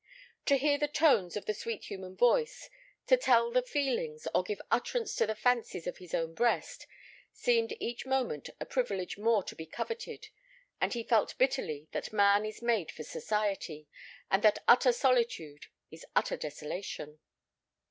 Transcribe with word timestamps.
To 0.47 0.57
hear 0.57 0.79
the 0.79 0.87
tones 0.87 1.37
of 1.37 1.45
the 1.45 1.53
sweet 1.53 1.85
human 1.85 2.15
voice, 2.17 2.71
to 3.05 3.15
tell 3.15 3.51
the 3.51 3.61
feelings, 3.61 4.27
or 4.33 4.41
give 4.41 4.59
utterance 4.71 5.13
to 5.17 5.27
the 5.27 5.35
fancies 5.35 5.85
of 5.85 5.97
his 5.99 6.15
own 6.15 6.33
breast, 6.33 6.87
seemed 7.31 7.75
each 7.79 8.07
moment 8.07 8.49
a 8.59 8.65
privilege 8.65 9.19
more 9.19 9.43
to 9.43 9.55
be 9.55 9.67
coveted, 9.67 10.29
and 10.81 10.93
he 10.93 11.03
felt 11.03 11.37
bitterly 11.37 11.87
that 11.91 12.11
man 12.11 12.45
is 12.47 12.63
made 12.63 12.89
for 12.91 13.03
society, 13.03 13.87
and 14.31 14.41
that 14.41 14.63
utter 14.67 14.91
solitude 14.91 15.67
is 15.91 16.03
utter 16.15 16.35
desolation. 16.35 17.19